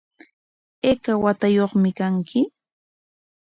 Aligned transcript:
¿Ayka 0.89 1.11
watayuqmi 1.23 1.89
kanki? 1.97 2.39